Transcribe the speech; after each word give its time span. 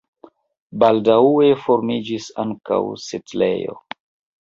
Baldaŭe 0.83 1.51
formiĝis 1.67 2.33
ankaŭ 2.47 2.83
setlejo. 3.07 3.83